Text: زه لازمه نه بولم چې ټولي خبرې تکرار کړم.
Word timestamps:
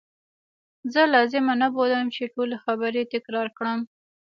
زه 0.93 1.01
لازمه 1.13 1.53
نه 1.61 1.67
بولم 1.75 2.05
چې 2.15 2.31
ټولي 2.33 2.57
خبرې 2.65 3.03
تکرار 3.13 3.47
کړم. 3.57 3.79